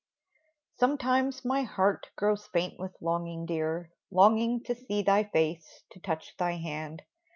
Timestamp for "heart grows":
1.61-2.47